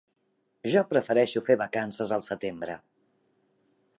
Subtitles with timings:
[0.75, 2.81] Jo prefereixo fer vacances al setembre.